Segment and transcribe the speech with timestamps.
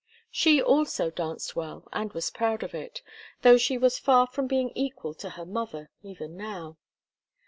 [0.31, 3.03] She also danced well and was proud of it,
[3.43, 6.77] though she was far from being equal to her mother, even now.